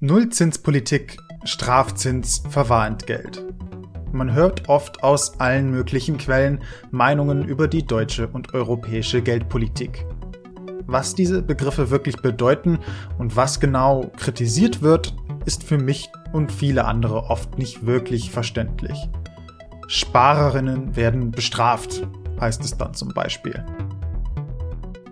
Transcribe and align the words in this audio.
Nullzinspolitik, 0.00 1.16
Strafzins, 1.42 2.44
Verwahrentgelt. 2.48 3.44
Man 4.12 4.32
hört 4.32 4.68
oft 4.68 5.02
aus 5.02 5.40
allen 5.40 5.72
möglichen 5.72 6.18
Quellen 6.18 6.60
Meinungen 6.92 7.44
über 7.44 7.66
die 7.66 7.84
deutsche 7.84 8.28
und 8.28 8.54
europäische 8.54 9.22
Geldpolitik. 9.22 10.06
Was 10.86 11.16
diese 11.16 11.42
Begriffe 11.42 11.90
wirklich 11.90 12.14
bedeuten 12.18 12.78
und 13.18 13.34
was 13.34 13.58
genau 13.58 14.12
kritisiert 14.16 14.82
wird, 14.82 15.16
ist 15.46 15.64
für 15.64 15.78
mich 15.78 16.08
und 16.32 16.52
viele 16.52 16.84
andere 16.84 17.24
oft 17.24 17.58
nicht 17.58 17.84
wirklich 17.84 18.30
verständlich. 18.30 19.10
Sparerinnen 19.88 20.94
werden 20.94 21.32
bestraft, 21.32 22.06
heißt 22.40 22.64
es 22.64 22.76
dann 22.76 22.94
zum 22.94 23.08
Beispiel. 23.08 23.64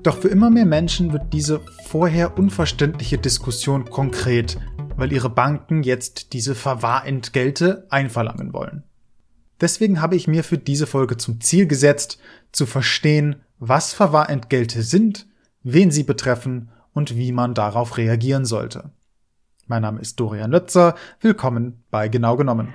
Doch 0.05 0.19
für 0.19 0.29
immer 0.29 0.49
mehr 0.49 0.65
Menschen 0.65 1.13
wird 1.13 1.33
diese 1.33 1.61
vorher 1.89 2.39
unverständliche 2.39 3.19
Diskussion 3.19 3.91
konkret 3.91 4.57
weil 4.97 5.13
ihre 5.13 5.31
Banken 5.31 5.83
jetzt 5.83 6.33
diese 6.33 6.55
Verwahrentgelte 6.55 7.87
einverlangen 7.91 8.53
wollen. 8.53 8.83
Deswegen 9.61 10.01
habe 10.01 10.17
ich 10.17 10.29
mir 10.29 10.45
für 10.45 10.59
diese 10.59 10.87
Folge 10.87 11.17
zum 11.17 11.41
Ziel 11.41 11.67
gesetzt, 11.67 12.19
zu 12.53 12.67
verstehen, 12.67 13.37
was 13.59 13.95
Verwahrentgelte 13.95 14.83
sind, 14.83 15.27
wen 15.63 15.91
sie 15.91 16.03
betreffen 16.03 16.71
und 16.93 17.17
wie 17.17 17.33
man 17.33 17.55
darauf 17.55 17.97
reagieren 17.97 18.45
sollte. 18.45 18.91
Mein 19.67 19.83
Name 19.83 20.01
ist 20.01 20.21
Dorian 20.21 20.51
Nötzer, 20.51 20.95
willkommen 21.21 21.83
bei 21.91 22.09
Genau 22.09 22.37
genommen. 22.37 22.75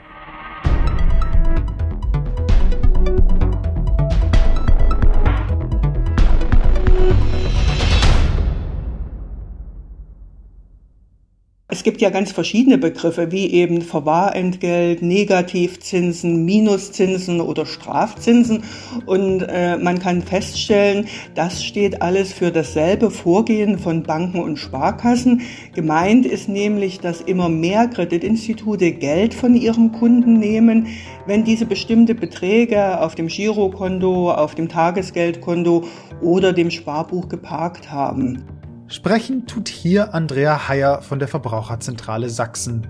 Es 11.82 11.84
gibt 11.84 12.00
ja 12.00 12.12
ganz 12.12 12.32
verschiedene 12.32 12.78
Begriffe, 12.78 13.32
wie 13.32 13.48
eben 13.54 13.82
Verwahrentgelt, 13.82 15.02
Negativzinsen, 15.02 16.46
Minuszinsen 16.46 17.42
oder 17.42 17.66
Strafzinsen. 17.66 18.62
Und 19.08 19.42
äh, 19.50 19.78
man 19.78 19.98
kann 19.98 20.22
feststellen, 20.22 21.08
das 21.34 21.64
steht 21.64 22.04
alles 22.04 22.34
für 22.34 22.52
dasselbe 22.52 23.10
Vorgehen 23.10 23.80
von 23.80 24.04
Banken 24.04 24.42
und 24.42 24.58
Sparkassen. 24.58 25.42
Gemeint 25.74 26.28
ist 26.28 26.48
nämlich, 26.48 27.00
dass 27.00 27.20
immer 27.20 27.50
mehr 27.50 27.88
Kreditinstitute 27.88 28.92
Geld 28.92 29.34
von 29.34 29.56
ihren 29.56 29.92
Kunden 29.92 30.34
nehmen, 30.38 30.86
wenn 31.26 31.44
diese 31.44 31.66
bestimmte 31.66 32.14
Beträge 32.14 33.02
auf 33.02 33.16
dem 33.16 33.26
Girokonto, 33.26 34.32
auf 34.32 34.54
dem 34.54 34.70
Tagesgeldkonto 34.70 35.86
oder 36.22 36.54
dem 36.54 36.70
Sparbuch 36.70 37.28
geparkt 37.28 37.92
haben. 37.92 38.61
Sprechen 38.92 39.48
tut 39.48 39.70
hier 39.70 40.14
Andrea 40.14 40.68
Heyer 40.68 41.02
von 41.02 41.18
der 41.18 41.30
Verbraucherzentrale 41.30 42.30
Sachsen. 42.30 42.88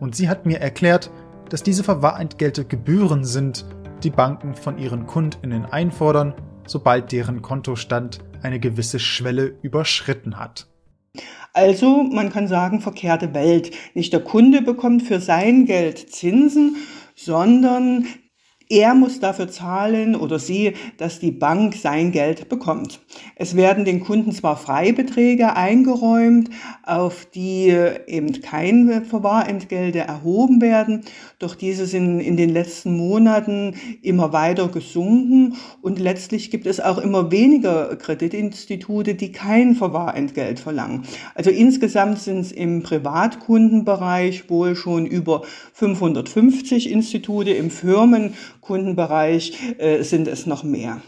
Und 0.00 0.16
sie 0.16 0.30
hat 0.30 0.46
mir 0.46 0.58
erklärt, 0.58 1.10
dass 1.50 1.62
diese 1.62 1.84
Verwahrentgelte 1.84 2.64
Gebühren 2.64 3.26
sind, 3.26 3.66
die 4.02 4.08
Banken 4.08 4.54
von 4.54 4.78
ihren 4.78 5.06
Kundinnen 5.06 5.66
einfordern, 5.66 6.32
sobald 6.66 7.12
deren 7.12 7.42
Kontostand 7.42 8.20
eine 8.42 8.58
gewisse 8.58 8.98
Schwelle 8.98 9.58
überschritten 9.60 10.38
hat. 10.38 10.66
Also 11.52 12.02
man 12.04 12.32
kann 12.32 12.48
sagen, 12.48 12.80
verkehrte 12.80 13.34
Welt. 13.34 13.70
Nicht 13.92 14.14
der 14.14 14.24
Kunde 14.24 14.62
bekommt 14.62 15.02
für 15.02 15.20
sein 15.20 15.66
Geld 15.66 16.10
Zinsen, 16.10 16.76
sondern 17.16 18.06
er 18.68 18.94
muss 18.94 19.20
dafür 19.20 19.48
zahlen 19.48 20.16
oder 20.16 20.38
sie, 20.38 20.74
dass 20.96 21.20
die 21.20 21.30
Bank 21.30 21.74
sein 21.74 22.12
Geld 22.12 22.48
bekommt. 22.48 23.00
Es 23.36 23.56
werden 23.56 23.84
den 23.84 24.00
Kunden 24.00 24.32
zwar 24.32 24.56
Freibeträge 24.56 25.54
eingeräumt, 25.54 26.50
auf 26.82 27.26
die 27.26 27.76
eben 28.06 28.40
keine 28.40 29.02
Verwahrentgelte 29.02 30.00
erhoben 30.00 30.60
werden, 30.60 31.02
doch 31.38 31.54
diese 31.54 31.86
sind 31.86 32.20
in 32.20 32.36
den 32.36 32.50
letzten 32.50 32.96
Monaten 32.96 33.74
immer 34.02 34.32
weiter 34.32 34.68
gesunken 34.68 35.56
und 35.82 35.98
letztlich 35.98 36.50
gibt 36.50 36.66
es 36.66 36.80
auch 36.80 36.98
immer 36.98 37.30
weniger 37.30 37.96
Kreditinstitute, 37.96 39.14
die 39.14 39.32
kein 39.32 39.74
Verwahrentgelt 39.74 40.58
verlangen. 40.58 41.02
Also 41.34 41.50
insgesamt 41.50 42.18
sind 42.20 42.40
es 42.40 42.52
im 42.52 42.82
Privatkundenbereich 42.82 44.48
wohl 44.48 44.74
schon 44.74 45.06
über 45.06 45.42
550 45.74 46.90
Institute, 46.90 47.50
im 47.50 47.70
Firmenkundenbereich 48.64 49.76
äh, 49.78 50.02
sind 50.02 50.28
es 50.28 50.46
noch 50.46 50.64
mehr. 50.64 51.00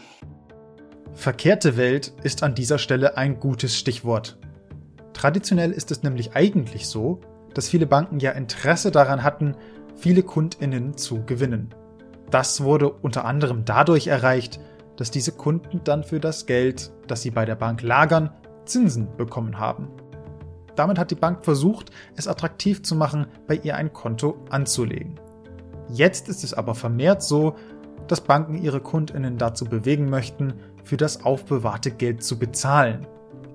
Verkehrte 1.13 1.77
Welt 1.77 2.13
ist 2.23 2.43
an 2.43 2.55
dieser 2.55 2.77
Stelle 2.77 3.17
ein 3.17 3.39
gutes 3.39 3.75
Stichwort. 3.75 4.37
Traditionell 5.13 5.71
ist 5.71 5.89
es 5.91 6.03
nämlich 6.03 6.35
eigentlich 6.35 6.87
so, 6.87 7.19
dass 7.53 7.69
viele 7.69 7.87
Banken 7.87 8.19
ja 8.19 8.31
Interesse 8.31 8.91
daran 8.91 9.23
hatten, 9.23 9.55
viele 9.95 10.21
Kundinnen 10.21 10.95
zu 10.95 11.23
gewinnen. 11.25 11.73
Das 12.29 12.61
wurde 12.61 12.91
unter 12.91 13.25
anderem 13.25 13.65
dadurch 13.65 14.07
erreicht, 14.07 14.59
dass 14.95 15.09
diese 15.09 15.31
Kunden 15.31 15.81
dann 15.83 16.03
für 16.03 16.19
das 16.19 16.45
Geld, 16.45 16.91
das 17.07 17.23
sie 17.23 17.31
bei 17.31 17.45
der 17.45 17.55
Bank 17.55 17.81
lagern, 17.81 18.31
Zinsen 18.65 19.07
bekommen 19.17 19.57
haben. 19.57 19.89
Damit 20.75 20.99
hat 20.99 21.09
die 21.09 21.15
Bank 21.15 21.43
versucht, 21.43 21.89
es 22.15 22.27
attraktiv 22.27 22.83
zu 22.83 22.95
machen, 22.95 23.25
bei 23.47 23.55
ihr 23.55 23.75
ein 23.75 23.93
Konto 23.93 24.45
anzulegen. 24.49 25.19
Jetzt 25.89 26.29
ist 26.29 26.43
es 26.43 26.53
aber 26.53 26.75
vermehrt 26.75 27.23
so, 27.23 27.55
dass 28.07 28.21
Banken 28.21 28.61
ihre 28.61 28.79
Kundinnen 28.79 29.37
dazu 29.37 29.65
bewegen 29.65 30.09
möchten, 30.09 30.53
für 30.83 30.97
das 30.97 31.25
aufbewahrte 31.25 31.91
Geld 31.91 32.23
zu 32.23 32.39
bezahlen. 32.39 33.05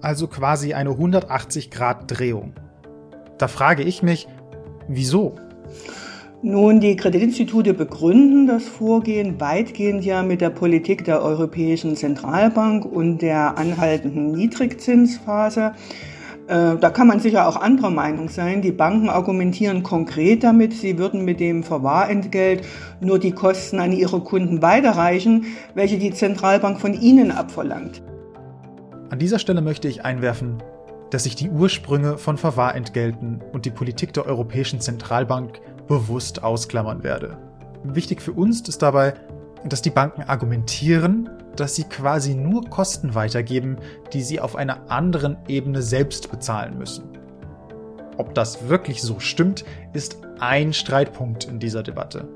Also 0.00 0.26
quasi 0.26 0.74
eine 0.74 0.90
180-Grad-Drehung. 0.90 2.54
Da 3.38 3.48
frage 3.48 3.82
ich 3.82 4.02
mich, 4.02 4.28
wieso? 4.88 5.36
Nun, 6.44 6.80
die 6.80 6.96
Kreditinstitute 6.96 7.72
begründen 7.72 8.48
das 8.48 8.64
Vorgehen 8.64 9.40
weitgehend 9.40 10.04
ja 10.04 10.24
mit 10.24 10.40
der 10.40 10.50
Politik 10.50 11.04
der 11.04 11.22
Europäischen 11.22 11.94
Zentralbank 11.94 12.84
und 12.84 13.22
der 13.22 13.56
anhaltenden 13.56 14.32
Niedrigzinsphase. 14.32 15.72
Äh, 16.48 16.76
da 16.76 16.90
kann 16.90 17.06
man 17.06 17.20
sicher 17.20 17.46
auch 17.46 17.56
anderer 17.56 17.90
Meinung 17.90 18.28
sein. 18.28 18.62
Die 18.62 18.72
Banken 18.72 19.08
argumentieren 19.08 19.82
konkret 19.82 20.42
damit, 20.42 20.72
sie 20.72 20.98
würden 20.98 21.24
mit 21.24 21.40
dem 21.40 21.62
Verwahrentgelt 21.62 22.66
nur 23.00 23.18
die 23.18 23.32
Kosten 23.32 23.78
an 23.78 23.92
ihre 23.92 24.20
Kunden 24.20 24.62
weiterreichen, 24.62 25.46
welche 25.74 25.98
die 25.98 26.12
Zentralbank 26.12 26.80
von 26.80 26.94
ihnen 26.94 27.30
abverlangt. 27.30 28.02
An 29.10 29.18
dieser 29.18 29.38
Stelle 29.38 29.60
möchte 29.60 29.88
ich 29.88 30.04
einwerfen, 30.04 30.62
dass 31.10 31.26
ich 31.26 31.36
die 31.36 31.50
Ursprünge 31.50 32.16
von 32.16 32.38
Verwahrentgelten 32.38 33.42
und 33.52 33.66
die 33.66 33.70
Politik 33.70 34.14
der 34.14 34.26
Europäischen 34.26 34.80
Zentralbank 34.80 35.60
bewusst 35.86 36.42
ausklammern 36.42 37.04
werde. 37.04 37.36
Wichtig 37.84 38.22
für 38.22 38.32
uns 38.32 38.66
ist 38.68 38.80
dabei, 38.80 39.14
dass 39.64 39.82
die 39.82 39.90
Banken 39.90 40.22
argumentieren, 40.22 41.28
dass 41.56 41.74
sie 41.74 41.84
quasi 41.84 42.34
nur 42.34 42.68
Kosten 42.68 43.14
weitergeben, 43.14 43.76
die 44.12 44.22
sie 44.22 44.40
auf 44.40 44.56
einer 44.56 44.90
anderen 44.90 45.36
Ebene 45.48 45.82
selbst 45.82 46.30
bezahlen 46.30 46.78
müssen. 46.78 47.04
Ob 48.18 48.34
das 48.34 48.68
wirklich 48.68 49.02
so 49.02 49.20
stimmt, 49.20 49.64
ist 49.92 50.18
ein 50.38 50.72
Streitpunkt 50.72 51.44
in 51.44 51.58
dieser 51.58 51.82
Debatte. 51.82 52.28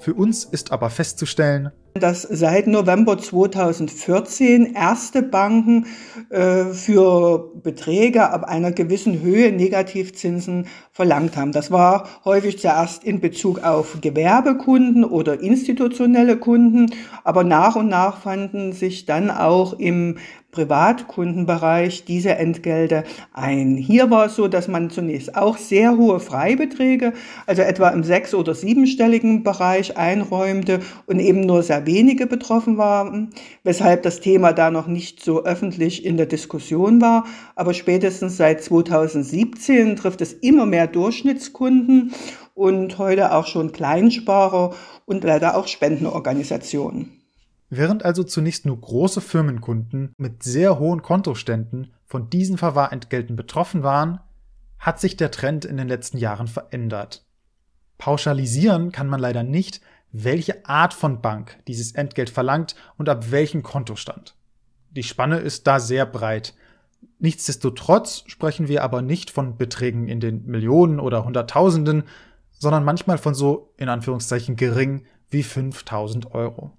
Für 0.00 0.14
uns 0.14 0.44
ist 0.44 0.72
aber 0.72 0.90
festzustellen, 0.90 1.70
dass 1.94 2.22
seit 2.22 2.66
November 2.66 3.18
2014 3.18 4.74
erste 4.74 5.22
Banken 5.22 5.86
äh, 6.30 6.66
für 6.66 7.52
Beträge 7.62 8.30
ab 8.30 8.44
einer 8.44 8.72
gewissen 8.72 9.20
Höhe 9.20 9.52
Negativzinsen 9.52 10.66
verlangt 10.92 11.36
haben. 11.36 11.52
Das 11.52 11.70
war 11.70 12.08
häufig 12.24 12.58
zuerst 12.58 13.04
in 13.04 13.20
Bezug 13.20 13.62
auf 13.64 13.98
Gewerbekunden 14.00 15.04
oder 15.04 15.40
institutionelle 15.40 16.36
Kunden, 16.36 16.92
aber 17.24 17.44
nach 17.44 17.76
und 17.76 17.88
nach 17.88 18.20
fanden 18.20 18.72
sich 18.72 19.06
dann 19.06 19.30
auch 19.30 19.78
im 19.78 20.16
Privatkundenbereich 20.50 22.04
diese 22.06 22.34
Entgelte 22.36 23.04
ein. 23.34 23.76
Hier 23.76 24.10
war 24.10 24.26
es 24.26 24.34
so, 24.34 24.48
dass 24.48 24.66
man 24.66 24.88
zunächst 24.88 25.36
auch 25.36 25.58
sehr 25.58 25.96
hohe 25.96 26.20
Freibeträge, 26.20 27.12
also 27.46 27.62
etwa 27.62 27.90
im 27.90 28.02
sechs- 28.02 28.34
oder 28.34 28.54
siebenstelligen 28.54 29.42
Bereich 29.42 29.98
einräumte 29.98 30.80
und 31.06 31.20
eben 31.20 31.42
nur 31.42 31.62
sehr 31.62 31.77
wenige 31.86 32.26
betroffen 32.26 32.78
waren, 32.78 33.30
weshalb 33.62 34.02
das 34.02 34.20
Thema 34.20 34.52
da 34.52 34.70
noch 34.70 34.86
nicht 34.86 35.22
so 35.22 35.44
öffentlich 35.44 36.04
in 36.04 36.16
der 36.16 36.26
Diskussion 36.26 37.00
war. 37.00 37.24
Aber 37.56 37.74
spätestens 37.74 38.36
seit 38.36 38.62
2017 38.62 39.96
trifft 39.96 40.20
es 40.20 40.32
immer 40.32 40.66
mehr 40.66 40.86
Durchschnittskunden 40.86 42.12
und 42.54 42.98
heute 42.98 43.34
auch 43.34 43.46
schon 43.46 43.72
Kleinsparer 43.72 44.74
und 45.06 45.24
leider 45.24 45.56
auch 45.56 45.68
Spendenorganisationen. 45.68 47.12
Während 47.70 48.04
also 48.04 48.24
zunächst 48.24 48.64
nur 48.66 48.80
große 48.80 49.20
Firmenkunden 49.20 50.12
mit 50.16 50.42
sehr 50.42 50.78
hohen 50.78 51.02
Kontoständen 51.02 51.92
von 52.06 52.30
diesen 52.30 52.56
Verwahrentgelten 52.56 53.36
betroffen 53.36 53.82
waren, 53.82 54.20
hat 54.78 55.00
sich 55.00 55.16
der 55.16 55.30
Trend 55.30 55.64
in 55.64 55.76
den 55.76 55.88
letzten 55.88 56.18
Jahren 56.18 56.46
verändert. 56.46 57.26
Pauschalisieren 57.98 58.92
kann 58.92 59.08
man 59.08 59.20
leider 59.20 59.42
nicht, 59.42 59.80
welche 60.12 60.64
Art 60.66 60.94
von 60.94 61.20
Bank 61.20 61.58
dieses 61.66 61.92
Entgelt 61.92 62.30
verlangt 62.30 62.74
und 62.96 63.08
ab 63.08 63.30
welchem 63.30 63.62
Kontostand. 63.62 64.34
Die 64.90 65.02
Spanne 65.02 65.38
ist 65.38 65.66
da 65.66 65.80
sehr 65.80 66.06
breit. 66.06 66.54
Nichtsdestotrotz 67.18 68.24
sprechen 68.26 68.68
wir 68.68 68.82
aber 68.82 69.02
nicht 69.02 69.30
von 69.30 69.56
Beträgen 69.56 70.08
in 70.08 70.20
den 70.20 70.46
Millionen 70.46 70.98
oder 70.98 71.24
Hunderttausenden, 71.24 72.04
sondern 72.52 72.84
manchmal 72.84 73.18
von 73.18 73.34
so 73.34 73.72
in 73.76 73.88
Anführungszeichen 73.88 74.56
gering 74.56 75.04
wie 75.30 75.42
5000 75.42 76.32
Euro. 76.32 76.72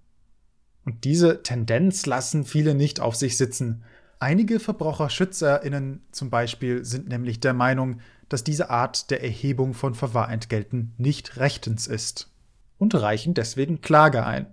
Und 0.86 1.04
diese 1.04 1.44
Tendenz 1.44 2.06
lassen 2.06 2.46
viele 2.46 2.74
nicht 2.74 3.00
auf 3.00 3.16
sich 3.16 3.38
sitzen. 3.38 3.84
Einige 4.18 4.60
VerbraucherschützerInnen 4.60 6.04
zum 6.12 6.30
Beispiel 6.30 6.84
sind 6.84 7.08
nämlich 7.08 7.40
der 7.40 7.54
Meinung, 7.54 8.02
dass 8.28 8.44
diese 8.44 8.70
Art 8.70 9.12
der 9.12 9.24
Erhebung 9.24 9.74
von 9.74 9.94
Verwahrentgelten 9.94 10.94
nicht 10.98 11.38
rechtens 11.38 11.88
ist 11.88 12.30
und 12.80 12.96
reichen 12.96 13.36
deswegen 13.36 13.82
Klage 13.82 14.26
ein. 14.26 14.48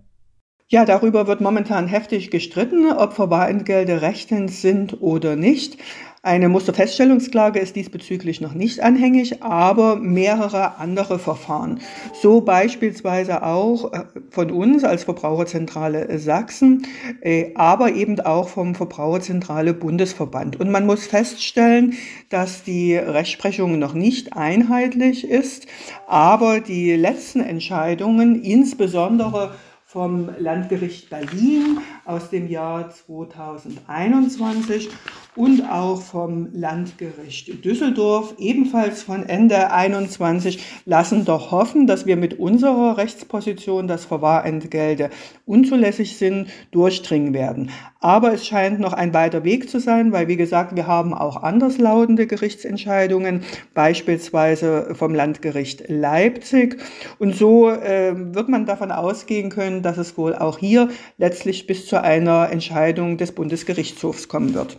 Ja, 0.68 0.84
darüber 0.84 1.28
wird 1.28 1.40
momentan 1.40 1.86
heftig 1.86 2.30
gestritten, 2.30 2.90
ob 2.90 3.12
Verwahrentgelte 3.12 4.02
rechtens 4.02 4.60
sind 4.60 5.00
oder 5.00 5.36
nicht. 5.36 5.78
Eine 6.26 6.48
Musterfeststellungsklage 6.48 7.60
ist 7.60 7.76
diesbezüglich 7.76 8.40
noch 8.40 8.52
nicht 8.52 8.80
anhängig, 8.80 9.44
aber 9.44 9.94
mehrere 9.94 10.78
andere 10.78 11.20
Verfahren. 11.20 11.78
So 12.20 12.40
beispielsweise 12.40 13.44
auch 13.44 13.92
äh, 13.92 14.02
von 14.30 14.50
uns 14.50 14.82
als 14.82 15.04
Verbraucherzentrale 15.04 16.18
Sachsen, 16.18 16.84
äh, 17.20 17.52
aber 17.54 17.92
eben 17.92 18.18
auch 18.18 18.48
vom 18.48 18.74
Verbraucherzentrale 18.74 19.72
Bundesverband. 19.72 20.58
Und 20.58 20.68
man 20.68 20.84
muss 20.84 21.06
feststellen, 21.06 21.94
dass 22.28 22.64
die 22.64 22.96
Rechtsprechung 22.96 23.78
noch 23.78 23.94
nicht 23.94 24.32
einheitlich 24.32 25.30
ist, 25.30 25.68
aber 26.08 26.58
die 26.58 26.96
letzten 26.96 27.38
Entscheidungen, 27.38 28.42
insbesondere 28.42 29.54
vom 29.84 30.30
Landgericht 30.40 31.08
Berlin 31.08 31.78
aus 32.04 32.30
dem 32.30 32.48
Jahr 32.48 32.90
2021 32.90 34.88
und 35.36 35.70
auch 35.70 36.00
vom 36.00 36.48
Landgericht 36.52 37.64
Düsseldorf, 37.64 38.34
ebenfalls 38.38 39.02
von 39.02 39.22
Ende 39.28 39.70
21, 39.70 40.64
lassen 40.86 41.24
doch 41.24 41.50
hoffen, 41.50 41.86
dass 41.86 42.06
wir 42.06 42.16
mit 42.16 42.38
unserer 42.38 42.96
Rechtsposition, 42.96 43.86
dass 43.86 44.06
Verwahrentgelte 44.06 45.10
unzulässig 45.44 46.16
sind, 46.16 46.48
durchdringen 46.70 47.34
werden. 47.34 47.70
Aber 48.00 48.32
es 48.32 48.46
scheint 48.46 48.80
noch 48.80 48.92
ein 48.92 49.12
weiter 49.12 49.44
Weg 49.44 49.68
zu 49.68 49.78
sein, 49.78 50.12
weil, 50.12 50.28
wie 50.28 50.36
gesagt, 50.36 50.74
wir 50.74 50.86
haben 50.86 51.12
auch 51.12 51.42
anderslautende 51.42 52.26
Gerichtsentscheidungen, 52.26 53.42
beispielsweise 53.74 54.94
vom 54.94 55.14
Landgericht 55.14 55.84
Leipzig. 55.88 56.78
Und 57.18 57.34
so 57.36 57.68
äh, 57.68 58.14
wird 58.34 58.48
man 58.48 58.64
davon 58.64 58.90
ausgehen 58.90 59.50
können, 59.50 59.82
dass 59.82 59.98
es 59.98 60.16
wohl 60.16 60.34
auch 60.34 60.58
hier 60.58 60.88
letztlich 61.18 61.66
bis 61.66 61.86
zu 61.86 62.00
einer 62.00 62.50
Entscheidung 62.50 63.18
des 63.18 63.32
Bundesgerichtshofs 63.32 64.28
kommen 64.28 64.54
wird. 64.54 64.78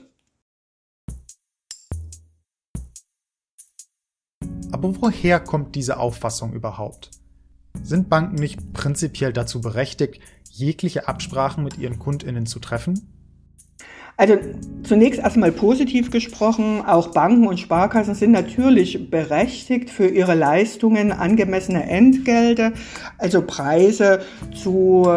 Aber 4.77 4.93
woher 5.01 5.39
kommt 5.39 5.73
diese 5.73 5.97
Auffassung 5.97 6.53
überhaupt? 6.53 7.09
Sind 7.81 8.09
Banken 8.09 8.35
nicht 8.35 8.73
prinzipiell 8.73 9.33
dazu 9.33 9.59
berechtigt, 9.59 10.21
jegliche 10.51 11.07
Absprachen 11.07 11.63
mit 11.63 11.79
ihren 11.79 11.97
Kundinnen 11.97 12.45
zu 12.45 12.59
treffen? 12.59 13.09
Also 14.17 14.37
zunächst 14.83 15.19
erstmal 15.19 15.51
positiv 15.51 16.11
gesprochen, 16.11 16.83
auch 16.85 17.07
Banken 17.07 17.47
und 17.47 17.59
Sparkassen 17.59 18.13
sind 18.13 18.33
natürlich 18.33 19.09
berechtigt, 19.09 19.89
für 19.89 20.07
ihre 20.07 20.35
Leistungen 20.35 21.11
angemessene 21.11 21.89
Entgelte, 21.89 22.73
also 23.17 23.41
Preise 23.41 24.21
zu 24.53 25.07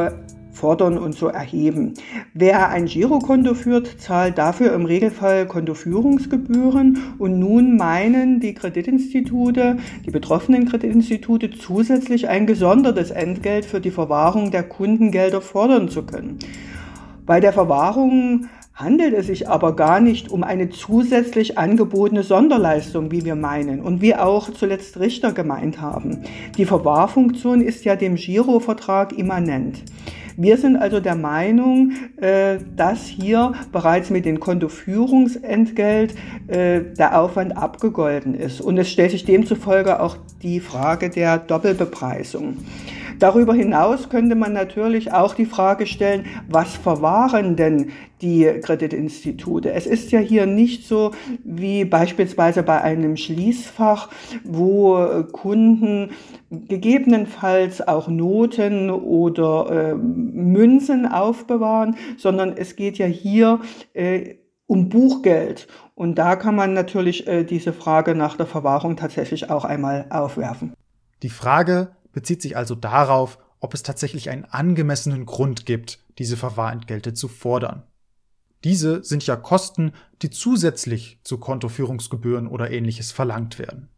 fordern 0.61 0.99
und 0.99 1.15
zu 1.15 1.29
erheben. 1.29 1.95
Wer 2.35 2.69
ein 2.69 2.85
Girokonto 2.85 3.55
führt, 3.55 3.99
zahlt 3.99 4.37
dafür 4.37 4.75
im 4.75 4.85
Regelfall 4.85 5.47
Kontoführungsgebühren 5.47 6.99
und 7.19 7.39
nun 7.39 7.77
meinen 7.77 8.41
die 8.41 8.53
Kreditinstitute, 8.53 9.79
die 10.05 10.11
betroffenen 10.11 10.69
Kreditinstitute 10.69 11.51
zusätzlich 11.51 12.29
ein 12.29 12.47
gesondertes 12.47 13.11
Entgelt 13.11 13.65
für 13.65 13.81
die 13.81 13.91
Verwahrung 13.91 14.51
der 14.51 14.65
Kundengelder 14.65 15.41
fordern 15.41 15.89
zu 15.89 16.03
können. 16.03 16.39
Bei 17.25 17.41
der 17.41 17.55
Verwahrung 17.55 18.47
handelt 18.75 19.15
es 19.15 19.27
sich 19.27 19.49
aber 19.49 19.77
gar 19.77 20.01
nicht 20.01 20.31
um 20.31 20.43
eine 20.43 20.71
zusätzlich 20.71 21.59
angebotene 21.59 22.23
Sonderleistung, 22.23 23.11
wie 23.11 23.25
wir 23.25 23.35
meinen 23.35 23.81
und 23.81 24.01
wie 24.01 24.15
auch 24.15 24.51
zuletzt 24.51 24.99
Richter 24.99 25.33
gemeint 25.33 25.81
haben. 25.81 26.25
Die 26.57 26.65
Verwahrfunktion 26.65 27.61
ist 27.61 27.85
ja 27.85 27.95
dem 27.97 28.17
Girovertrag 28.17 29.17
immanent. 29.17 29.83
Wir 30.43 30.57
sind 30.57 30.79
also 30.79 31.01
der 31.01 31.17
Meinung, 31.17 31.93
äh, 32.17 32.57
dass 32.75 33.05
hier 33.05 33.53
bereits 33.73 34.09
mit 34.09 34.25
dem 34.25 34.41
Kontoführungsentgelt 34.41 36.15
äh, 36.47 36.81
der 36.97 37.21
Aufwand 37.21 37.55
abgegolten 37.55 38.33
ist. 38.33 38.63
Und 38.63 38.79
es 38.79 38.91
stellt 38.91 39.11
sich 39.11 39.27
demzufolge 39.27 40.01
auch 40.01 40.17
die 40.43 40.61
Frage 40.61 41.11
der 41.11 41.37
Doppelbepreisung. 41.37 42.57
Darüber 43.19 43.53
hinaus 43.53 44.09
könnte 44.09 44.35
man 44.35 44.55
natürlich 44.55 45.13
auch 45.13 45.35
die 45.35 45.45
Frage 45.45 45.87
stellen, 45.87 46.25
was 46.49 46.75
verwahren 46.75 47.55
denn 47.55 47.91
die 48.23 48.45
Kreditinstitute? 48.63 49.73
Es 49.73 49.87
ist 49.87 50.11
ja 50.13 50.21
hier 50.21 50.47
nicht 50.47 50.87
so 50.87 51.13
wie 51.45 51.85
beispielsweise 51.85 52.63
bei 52.63 52.81
einem 52.81 53.17
Schließfach, 53.17 54.09
wo 54.45 55.25
Kunden 55.33 56.11
gegebenenfalls 56.51 57.87
auch 57.87 58.09
Noten 58.09 58.91
oder 58.91 59.91
äh, 59.91 59.95
Münzen 59.95 61.07
aufbewahren, 61.07 61.97
sondern 62.19 62.57
es 62.57 62.77
geht 62.77 62.99
ja 62.99 63.07
hier 63.07 63.61
äh, 63.95 64.37
um 64.67 64.89
Buchgeld. 64.89 65.69
Und 65.95 66.17
da 66.17 66.37
kann 66.37 66.55
man 66.55 66.75
natürlich 66.75 67.27
äh, 67.27 67.45
diese 67.45 67.73
Frage 67.73 68.15
nach 68.15 68.37
der 68.37 68.47
Verwahrung 68.47 68.97
tatsächlich 68.97 69.51
auch 69.51 69.65
einmal 69.65 70.07
aufwerfen. 70.11 70.75
Die 71.23 71.29
Frage 71.29 71.91
bezieht 72.13 72.43
sich 72.43 72.57
also 72.57 72.75
darauf, 72.75 73.39
ob 73.61 73.75
es 73.75 73.83
tatsächlich 73.83 74.31
einen 74.31 74.45
angemessenen 74.45 75.27
Grund 75.27 75.67
gibt, 75.67 75.99
diese 76.19 76.37
Verwahrentgelte 76.37 77.15
zu 77.15 77.29
fordern. 77.29 77.83
Diese 78.65 79.03
sind 79.03 79.27
ja 79.27 79.37
Kosten, 79.37 79.93
die 80.23 80.31
zusätzlich 80.31 81.21
zu 81.25 81.39
Kontoführungsgebühren 81.39 82.47
oder 82.47 82.71
ähnliches 82.71 83.11
verlangt 83.13 83.59
werden. 83.59 83.89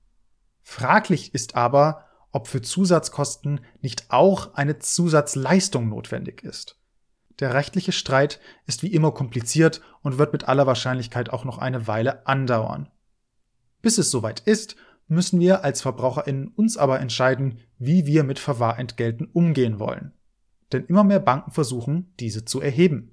Fraglich 0.62 1.35
ist 1.35 1.56
aber, 1.56 2.06
ob 2.31 2.49
für 2.49 2.62
Zusatzkosten 2.62 3.61
nicht 3.81 4.06
auch 4.11 4.55
eine 4.55 4.79
Zusatzleistung 4.79 5.88
notwendig 5.88 6.43
ist. 6.43 6.79
Der 7.41 7.55
rechtliche 7.55 7.93
Streit 7.93 8.41
ist 8.67 8.82
wie 8.82 8.93
immer 8.93 9.12
kompliziert 9.12 9.81
und 10.03 10.19
wird 10.19 10.32
mit 10.32 10.49
aller 10.49 10.67
Wahrscheinlichkeit 10.67 11.31
auch 11.31 11.44
noch 11.44 11.58
eine 11.58 11.87
Weile 11.87 12.26
andauern. 12.26 12.88
Bis 13.81 13.99
es 13.99 14.11
soweit 14.11 14.41
ist, 14.41 14.76
müssen 15.08 15.41
wir 15.41 15.65
als 15.65 15.82
VerbraucherInnen 15.82 16.49
uns 16.49 16.76
aber 16.76 17.00
entscheiden, 17.00 17.58
wie 17.79 18.06
wir 18.06 18.22
mit 18.22 18.39
Verwahrentgelten 18.39 19.27
umgehen 19.27 19.79
wollen. 19.79 20.13
Denn 20.72 20.87
immer 20.87 21.05
mehr 21.05 21.20
Banken 21.20 21.51
versuchen, 21.51 22.15
diese 22.20 22.44
zu 22.44 22.60
erheben. 22.60 23.10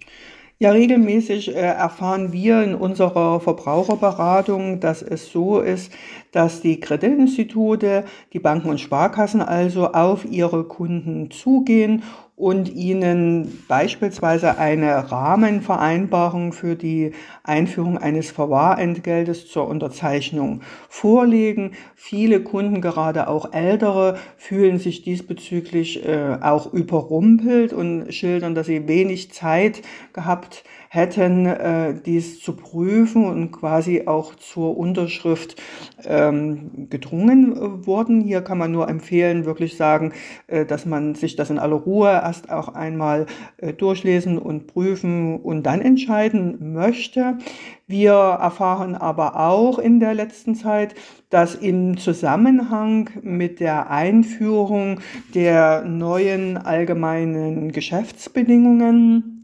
Ja, 0.61 0.71
regelmäßig 0.71 1.55
äh, 1.55 1.59
erfahren 1.61 2.33
wir 2.33 2.61
in 2.63 2.75
unserer 2.75 3.39
Verbraucherberatung, 3.39 4.81
dass 4.81 5.01
es 5.01 5.31
so 5.31 5.61
ist, 5.61 5.89
dass 6.33 6.59
die 6.59 6.81
Kreditinstitute, 6.81 8.03
die 8.33 8.39
Banken 8.39 8.67
und 8.67 8.81
Sparkassen 8.81 9.41
also 9.41 9.93
auf 9.93 10.25
ihre 10.25 10.65
Kunden 10.65 11.31
zugehen 11.31 12.03
und 12.39 12.69
ihnen 12.69 13.65
beispielsweise 13.67 14.57
eine 14.57 15.11
Rahmenvereinbarung 15.11 16.53
für 16.53 16.77
die 16.77 17.11
Einführung 17.43 17.97
eines 17.97 18.31
Verwahrentgeltes 18.31 19.49
zur 19.49 19.67
Unterzeichnung 19.67 20.61
vorlegen. 20.87 21.73
Viele 21.95 22.39
Kunden, 22.41 22.79
gerade 22.79 23.27
auch 23.27 23.51
ältere, 23.51 24.17
fühlen 24.37 24.79
sich 24.79 25.01
diesbezüglich 25.01 26.05
äh, 26.05 26.37
auch 26.39 26.71
überrumpelt 26.71 27.73
und 27.73 28.13
schildern, 28.13 28.55
dass 28.55 28.67
sie 28.67 28.87
wenig 28.87 29.33
Zeit 29.33 29.81
gehabt 30.13 30.63
hätten, 30.89 31.45
äh, 31.45 31.93
dies 31.93 32.39
zu 32.39 32.53
prüfen 32.53 33.25
und 33.25 33.51
quasi 33.51 34.07
auch 34.07 34.33
zur 34.35 34.75
Unterschrift 34.75 35.55
ähm, 36.03 36.89
gedrungen 36.89 37.55
äh, 37.55 37.85
wurden. 37.85 38.21
Hier 38.21 38.41
kann 38.41 38.57
man 38.57 38.71
nur 38.71 38.89
empfehlen, 38.89 39.45
wirklich 39.45 39.77
sagen, 39.77 40.13
äh, 40.47 40.65
dass 40.65 40.87
man 40.87 41.13
sich 41.13 41.35
das 41.35 41.51
in 41.51 41.59
aller 41.59 41.75
Ruhe 41.75 42.09
erst 42.09 42.49
auch 42.51 42.69
einmal 42.69 43.27
äh, 43.57 43.71
durchlesen 43.71 44.39
und 44.39 44.65
prüfen 44.65 45.39
und 45.39 45.63
dann 45.63 45.79
entscheiden 45.79 46.73
möchte. 46.73 47.37
Wir 47.85 48.13
erfahren 48.13 48.95
aber 48.95 49.39
auch 49.39 49.77
in 49.77 49.99
der 49.99 50.15
letzten 50.15 50.55
Zeit, 50.55 50.95
dass 51.29 51.53
im 51.53 51.97
Zusammenhang 51.97 53.11
mit 53.21 53.59
der 53.59 53.91
Einführung 53.91 55.01
der 55.35 55.83
neuen 55.83 56.57
allgemeinen 56.57 57.71
Geschäftsbedingungen 57.71 59.38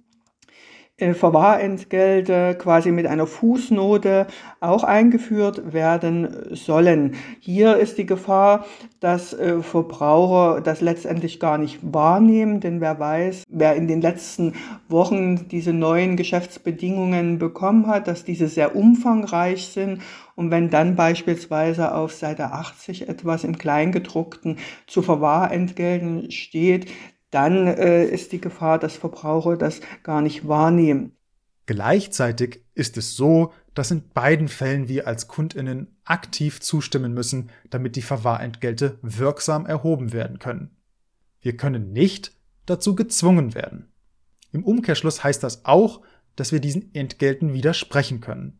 Verwahrentgelte 0.97 2.55
quasi 2.57 2.89
mit 2.89 3.05
einer 3.05 3.27
Fußnote 3.27 4.27
auch 4.61 4.85
eingeführt 4.85 5.73
werden 5.73 6.55
sollen. 6.55 7.15
Hier 7.41 7.75
ist 7.75 7.97
die 7.97 8.05
Gefahr, 8.05 8.65
dass 9.01 9.33
äh, 9.33 9.61
Verbraucher 9.61 10.61
das 10.61 10.79
letztendlich 10.79 11.41
gar 11.41 11.57
nicht 11.57 11.79
wahrnehmen, 11.81 12.61
denn 12.61 12.79
wer 12.79 12.97
weiß, 12.97 13.43
wer 13.49 13.75
in 13.75 13.89
den 13.89 13.99
letzten 13.99 14.53
Wochen 14.87 15.49
diese 15.49 15.73
neuen 15.73 16.15
Geschäftsbedingungen 16.15 17.39
bekommen 17.39 17.87
hat, 17.87 18.07
dass 18.07 18.23
diese 18.23 18.47
sehr 18.47 18.73
umfangreich 18.73 19.67
sind 19.67 20.01
und 20.35 20.49
wenn 20.49 20.69
dann 20.69 20.95
beispielsweise 20.95 21.93
auf 21.93 22.13
Seite 22.13 22.51
80 22.51 23.09
etwas 23.09 23.43
im 23.43 23.57
Kleingedruckten 23.57 24.59
zu 24.87 25.01
Verwahrentgelten 25.01 26.31
steht, 26.31 26.87
dann 27.35 27.67
äh, 27.67 28.05
ist 28.05 28.31
die 28.31 28.39
Gefahr, 28.39 28.79
dass 28.79 28.95
Verbraucher 28.95 29.57
das 29.57 29.81
gar 30.03 30.21
nicht 30.21 30.47
wahrnehmen. 30.47 31.17
Gleichzeitig 31.65 32.63
ist 32.75 32.95
es 32.95 33.17
so, 33.17 33.51
dass 33.73 33.91
in 33.91 34.07
beiden 34.09 34.47
Fällen 34.47 34.87
wir 34.87 35.05
als 35.05 35.27
Kundinnen 35.27 35.97
aktiv 36.05 36.61
zustimmen 36.61 37.13
müssen, 37.13 37.49
damit 37.69 37.97
die 37.97 38.01
Verwahrentgelte 38.01 38.99
wirksam 39.01 39.65
erhoben 39.65 40.13
werden 40.13 40.39
können. 40.39 40.77
Wir 41.41 41.57
können 41.57 41.91
nicht 41.91 42.31
dazu 42.65 42.95
gezwungen 42.95 43.53
werden. 43.53 43.91
Im 44.53 44.63
Umkehrschluss 44.63 45.23
heißt 45.23 45.43
das 45.43 45.65
auch, 45.65 46.01
dass 46.37 46.53
wir 46.53 46.61
diesen 46.61 46.95
Entgelten 46.95 47.53
widersprechen 47.53 48.21
können. 48.21 48.59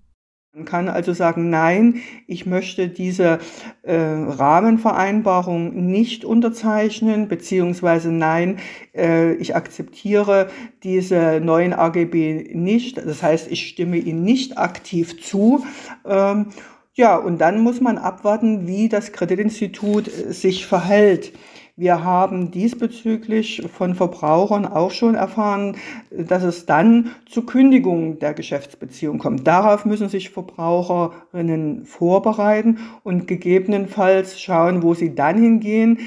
Man 0.56 0.64
kann 0.64 0.88
also 0.88 1.12
sagen, 1.12 1.50
nein, 1.50 2.02
ich 2.28 2.46
möchte 2.46 2.88
diese 2.88 3.40
äh, 3.82 3.94
Rahmenvereinbarung 3.94 5.88
nicht 5.88 6.24
unterzeichnen, 6.24 7.28
beziehungsweise 7.28 8.10
nein, 8.10 8.60
äh, 8.96 9.34
ich 9.34 9.54
akzeptiere 9.54 10.50
diese 10.82 11.42
neuen 11.44 11.74
AGB 11.74 12.54
nicht. 12.54 12.96
Das 12.96 13.22
heißt, 13.22 13.52
ich 13.52 13.68
stimme 13.68 13.98
ihnen 13.98 14.24
nicht 14.24 14.58
aktiv 14.58 15.22
zu. 15.22 15.66
Ähm, 16.06 16.46
ja, 16.94 17.18
und 17.18 17.42
dann 17.42 17.60
muss 17.60 17.82
man 17.82 17.98
abwarten, 17.98 18.66
wie 18.66 18.88
das 18.88 19.12
Kreditinstitut 19.12 20.10
sich 20.10 20.66
verhält. 20.66 21.34
Wir 21.78 22.06
haben 22.06 22.52
diesbezüglich 22.52 23.62
von 23.70 23.96
Verbrauchern 23.96 24.66
auch 24.66 24.92
schon 24.92 25.16
erfahren, 25.16 25.76
dass 26.10 26.42
es 26.42 26.66
dann 26.66 27.12
zu 27.30 27.46
Kündigung 27.46 28.18
der 28.20 28.34
Geschäftsbeziehung 28.34 29.18
kommt. 29.18 29.46
Darauf 29.46 29.84
müssen 29.84 30.08
sich 30.08 30.30
Verbraucherinnen 30.30 31.84
vorbereiten 31.84 32.80
und 33.04 33.28
gegebenenfalls 33.28 34.40
schauen, 34.40 34.84
wo 34.84 34.94
sie 34.94 35.16
dann 35.16 35.38
hingehen. 35.38 36.00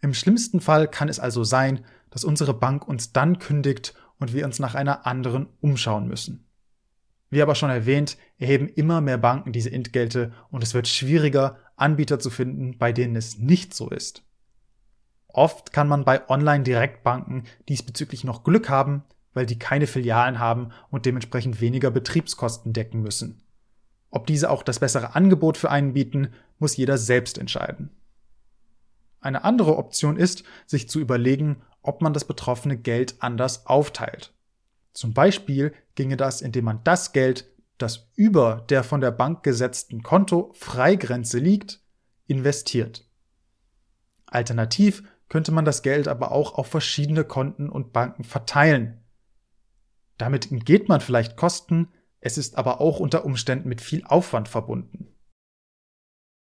Im 0.00 0.14
schlimmsten 0.14 0.60
Fall 0.60 0.88
kann 0.88 1.10
es 1.10 1.20
also 1.20 1.44
sein, 1.44 1.84
dass 2.08 2.24
unsere 2.24 2.54
Bank 2.54 2.88
uns 2.88 3.12
dann 3.12 3.38
kündigt 3.38 3.92
und 4.18 4.32
wir 4.32 4.46
uns 4.46 4.60
nach 4.60 4.74
einer 4.74 5.06
anderen 5.06 5.48
umschauen 5.60 6.08
müssen. 6.08 6.46
Wie 7.28 7.42
aber 7.42 7.54
schon 7.54 7.68
erwähnt, 7.68 8.16
erheben 8.38 8.68
immer 8.68 9.02
mehr 9.02 9.18
Banken 9.18 9.52
diese 9.52 9.72
Entgelte 9.72 10.32
und 10.50 10.62
es 10.62 10.72
wird 10.72 10.88
schwieriger, 10.88 11.58
Anbieter 11.76 12.18
zu 12.18 12.30
finden, 12.30 12.78
bei 12.78 12.92
denen 12.92 13.14
es 13.14 13.38
nicht 13.38 13.74
so 13.74 13.90
ist. 13.90 14.25
Oft 15.36 15.74
kann 15.74 15.86
man 15.86 16.06
bei 16.06 16.26
Online-Direktbanken 16.30 17.44
diesbezüglich 17.68 18.24
noch 18.24 18.42
Glück 18.42 18.70
haben, 18.70 19.04
weil 19.34 19.44
die 19.44 19.58
keine 19.58 19.86
Filialen 19.86 20.38
haben 20.38 20.70
und 20.90 21.04
dementsprechend 21.04 21.60
weniger 21.60 21.90
Betriebskosten 21.90 22.72
decken 22.72 23.02
müssen. 23.02 23.42
Ob 24.10 24.26
diese 24.26 24.48
auch 24.48 24.62
das 24.62 24.78
bessere 24.78 25.14
Angebot 25.14 25.58
für 25.58 25.70
einen 25.70 25.92
bieten, 25.92 26.32
muss 26.58 26.78
jeder 26.78 26.96
selbst 26.96 27.36
entscheiden. 27.36 27.90
Eine 29.20 29.44
andere 29.44 29.76
Option 29.76 30.16
ist, 30.16 30.42
sich 30.64 30.88
zu 30.88 31.00
überlegen, 31.00 31.60
ob 31.82 32.00
man 32.00 32.14
das 32.14 32.24
betroffene 32.24 32.78
Geld 32.78 33.16
anders 33.18 33.66
aufteilt. 33.66 34.32
Zum 34.94 35.12
Beispiel 35.12 35.74
ginge 35.96 36.16
das, 36.16 36.40
indem 36.40 36.64
man 36.64 36.80
das 36.82 37.12
Geld, 37.12 37.44
das 37.76 38.08
über 38.14 38.64
der 38.70 38.82
von 38.82 39.02
der 39.02 39.10
Bank 39.10 39.42
gesetzten 39.42 40.02
Konto-Freigrenze 40.02 41.38
liegt, 41.38 41.80
investiert. 42.26 43.06
Alternativ 44.24 45.02
könnte 45.28 45.52
man 45.52 45.64
das 45.64 45.82
Geld 45.82 46.08
aber 46.08 46.32
auch 46.32 46.54
auf 46.54 46.66
verschiedene 46.66 47.24
Konten 47.24 47.68
und 47.68 47.92
Banken 47.92 48.24
verteilen. 48.24 49.04
Damit 50.18 50.50
entgeht 50.50 50.88
man 50.88 51.00
vielleicht 51.00 51.36
Kosten, 51.36 51.88
es 52.20 52.38
ist 52.38 52.56
aber 52.58 52.80
auch 52.80 53.00
unter 53.00 53.24
Umständen 53.24 53.68
mit 53.68 53.80
viel 53.80 54.04
Aufwand 54.04 54.48
verbunden. 54.48 55.08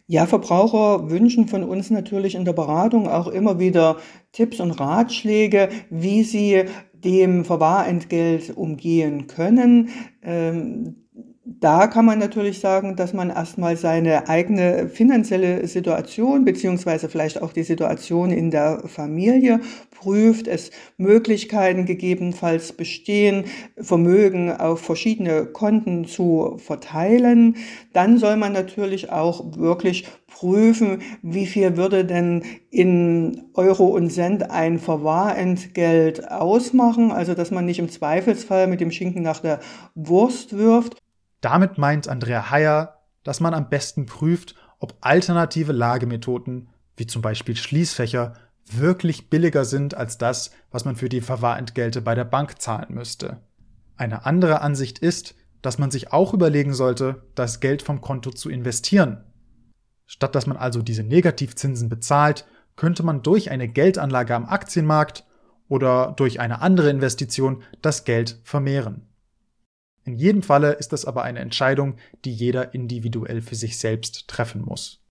Ja, 0.07 0.25
Verbraucher 0.25 1.11
wünschen 1.11 1.47
von 1.47 1.63
uns 1.63 1.91
natürlich 1.91 2.33
in 2.33 2.43
der 2.43 2.53
Beratung 2.53 3.07
auch 3.07 3.27
immer 3.27 3.59
wieder 3.59 3.97
Tipps 4.31 4.59
und 4.59 4.71
Ratschläge, 4.71 5.69
wie 5.91 6.23
sie 6.23 6.65
dem 6.93 7.45
Verwahrentgelt 7.45 8.57
umgehen 8.57 9.27
können. 9.27 9.89
Ähm, 10.23 11.08
da 11.59 11.87
kann 11.87 12.05
man 12.05 12.19
natürlich 12.19 12.59
sagen, 12.59 12.95
dass 12.95 13.13
man 13.13 13.31
erstmal 13.31 13.75
seine 13.75 14.29
eigene 14.29 14.87
finanzielle 14.87 15.65
Situation 15.67 16.45
beziehungsweise 16.45 17.09
vielleicht 17.09 17.41
auch 17.41 17.53
die 17.53 17.63
Situation 17.63 18.29
in 18.29 18.51
der 18.51 18.83
Familie 18.85 19.59
prüft, 19.89 20.47
es 20.47 20.69
Möglichkeiten 20.97 21.85
gegebenenfalls 21.85 22.73
bestehen, 22.73 23.45
Vermögen 23.77 24.51
auf 24.51 24.81
verschiedene 24.81 25.47
Konten 25.47 26.05
zu 26.05 26.57
verteilen. 26.57 27.55
Dann 27.93 28.19
soll 28.19 28.37
man 28.37 28.53
natürlich 28.53 29.11
auch 29.11 29.57
wirklich 29.57 30.05
prüfen, 30.27 31.01
wie 31.23 31.47
viel 31.47 31.77
würde 31.77 32.05
denn 32.05 32.43
in 32.69 33.45
Euro 33.55 33.87
und 33.87 34.11
Cent 34.11 34.51
ein 34.51 34.77
Verwahrentgelt 34.77 36.31
ausmachen, 36.31 37.11
also 37.11 37.33
dass 37.33 37.49
man 37.49 37.65
nicht 37.65 37.79
im 37.79 37.89
Zweifelsfall 37.89 38.67
mit 38.67 38.81
dem 38.81 38.91
Schinken 38.91 39.23
nach 39.23 39.39
der 39.39 39.59
Wurst 39.95 40.55
wirft. 40.55 41.01
Damit 41.41 41.77
meint 41.77 42.07
Andrea 42.07 42.51
Heyer, 42.51 42.99
dass 43.23 43.39
man 43.39 43.53
am 43.53 43.69
besten 43.69 44.05
prüft, 44.05 44.55
ob 44.79 44.95
alternative 45.01 45.71
Lagemethoden, 45.71 46.69
wie 46.95 47.07
zum 47.07 47.21
Beispiel 47.21 47.55
Schließfächer, 47.55 48.33
wirklich 48.71 49.29
billiger 49.29 49.65
sind 49.65 49.95
als 49.95 50.17
das, 50.17 50.51
was 50.71 50.85
man 50.85 50.95
für 50.95 51.09
die 51.09 51.21
Verwahrentgelte 51.21 52.01
bei 52.01 52.15
der 52.15 52.25
Bank 52.25 52.61
zahlen 52.61 52.93
müsste. 52.93 53.41
Eine 53.97 54.25
andere 54.25 54.61
Ansicht 54.61 54.99
ist, 54.99 55.35
dass 55.61 55.77
man 55.77 55.91
sich 55.91 56.13
auch 56.13 56.33
überlegen 56.33 56.73
sollte, 56.73 57.23
das 57.35 57.59
Geld 57.59 57.81
vom 57.81 58.01
Konto 58.01 58.31
zu 58.31 58.49
investieren. 58.49 59.23
Statt 60.05 60.35
dass 60.35 60.47
man 60.47 60.57
also 60.57 60.81
diese 60.81 61.03
Negativzinsen 61.03 61.89
bezahlt, 61.89 62.45
könnte 62.75 63.03
man 63.03 63.23
durch 63.23 63.51
eine 63.51 63.67
Geldanlage 63.67 64.35
am 64.35 64.45
Aktienmarkt 64.45 65.25
oder 65.67 66.13
durch 66.15 66.39
eine 66.39 66.61
andere 66.61 66.89
Investition 66.89 67.63
das 67.81 68.05
Geld 68.05 68.39
vermehren. 68.43 69.08
In 70.09 70.17
jedem 70.17 70.41
Falle 70.41 70.71
ist 70.71 70.91
das 70.91 71.05
aber 71.05 71.21
eine 71.21 71.37
Entscheidung, 71.37 71.97
die 72.25 72.33
jeder 72.33 72.73
individuell 72.73 73.43
für 73.43 73.53
sich 73.53 73.77
selbst 73.77 74.27
treffen 74.27 74.63
muss. 74.63 75.05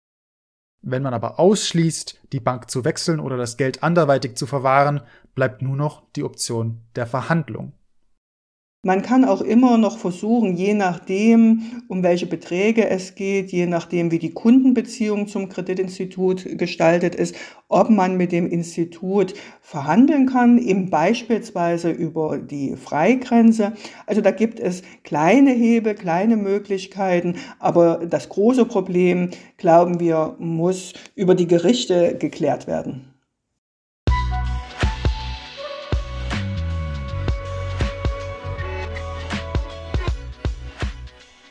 Wenn 0.82 1.04
man 1.04 1.14
aber 1.14 1.38
ausschließt, 1.38 2.20
die 2.32 2.40
Bank 2.40 2.68
zu 2.68 2.84
wechseln 2.84 3.20
oder 3.20 3.36
das 3.36 3.56
Geld 3.56 3.84
anderweitig 3.84 4.36
zu 4.36 4.44
verwahren, 4.44 5.02
bleibt 5.36 5.62
nur 5.62 5.76
noch 5.76 6.02
die 6.16 6.24
Option 6.24 6.80
der 6.96 7.06
Verhandlung. 7.06 7.74
Man 8.82 9.02
kann 9.02 9.24
auch 9.24 9.40
immer 9.40 9.76
noch 9.76 9.98
versuchen, 9.98 10.54
je 10.54 10.72
nachdem, 10.72 11.82
um 11.88 12.04
welche 12.04 12.26
Beträge 12.26 12.88
es 12.88 13.16
geht, 13.16 13.50
je 13.50 13.66
nachdem, 13.66 14.12
wie 14.12 14.20
die 14.20 14.30
Kundenbeziehung 14.30 15.26
zum 15.26 15.48
Kreditinstitut 15.48 16.56
gestaltet 16.56 17.16
ist, 17.16 17.34
ob 17.66 17.90
man 17.90 18.16
mit 18.16 18.30
dem 18.30 18.48
Institut 18.48 19.34
verhandeln 19.62 20.26
kann, 20.26 20.58
eben 20.58 20.90
beispielsweise 20.90 21.90
über 21.90 22.38
die 22.38 22.76
Freigrenze. 22.76 23.72
Also 24.06 24.20
da 24.20 24.30
gibt 24.30 24.60
es 24.60 24.82
kleine 25.02 25.50
Hebel, 25.50 25.96
kleine 25.96 26.36
Möglichkeiten, 26.36 27.34
aber 27.58 28.06
das 28.08 28.28
große 28.28 28.64
Problem, 28.64 29.30
glauben 29.56 29.98
wir, 29.98 30.36
muss 30.38 30.92
über 31.16 31.34
die 31.34 31.48
Gerichte 31.48 32.16
geklärt 32.16 32.68
werden. 32.68 33.17